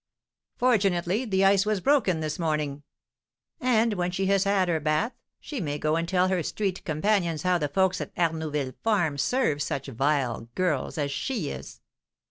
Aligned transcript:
"Fortunately, 0.57 1.25
the 1.25 1.45
ice 1.45 1.63
was 1.63 1.79
broken 1.79 2.21
this 2.21 2.39
morning!" 2.39 2.81
"And 3.59 3.93
when 3.93 4.09
she 4.09 4.25
has 4.25 4.45
had 4.45 4.67
her 4.67 4.79
bath 4.79 5.13
she 5.39 5.61
may 5.61 5.77
go 5.77 5.95
and 5.95 6.09
tell 6.09 6.27
her 6.29 6.41
street 6.41 6.83
companions 6.85 7.43
how 7.43 7.59
the 7.59 7.67
folks 7.69 8.01
at 8.01 8.11
Arnouville 8.15 8.73
farm 8.83 9.19
serve 9.19 9.61
such 9.61 9.85
vile 9.89 10.49
girls 10.55 10.97
as 10.97 11.11
she 11.11 11.51
is!" 11.51 11.81